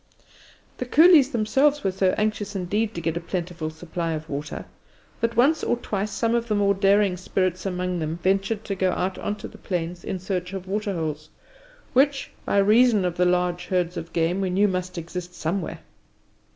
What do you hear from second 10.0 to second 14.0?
in search of waterholes, which, by reason of the large herds